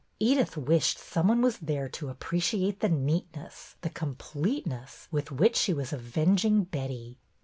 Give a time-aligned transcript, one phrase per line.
[0.19, 5.55] Edyth wished some one was there to appreciate the neatness, the com pleteness, with which
[5.55, 7.19] she was avenging Betty.